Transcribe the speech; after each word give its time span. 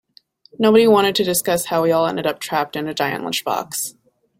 Nobody 0.57 0.87
wanted 0.87 1.13
to 1.13 1.23
discuss 1.23 1.65
how 1.65 1.83
we 1.83 1.91
all 1.91 2.07
ended 2.07 2.25
up 2.25 2.39
trapped 2.39 2.75
in 2.75 2.87
a 2.87 2.93
giant 2.95 3.23
lunchbox. 3.23 3.93